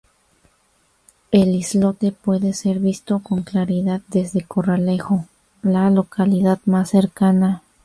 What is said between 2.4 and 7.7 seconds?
ser visto con claridad desde Corralejo, la localidad más cercana.